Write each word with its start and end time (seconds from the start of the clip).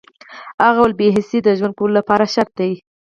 هغه 0.65 0.79
وویل 0.81 0.97
بې 0.99 1.07
حسي 1.15 1.39
د 1.43 1.49
ژوند 1.57 1.73
کولو 1.77 1.93
لپاره 1.99 2.31
شرط 2.33 2.51
ده 2.59 2.67